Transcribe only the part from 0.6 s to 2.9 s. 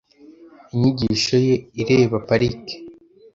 Inyigisho ye ireba parike.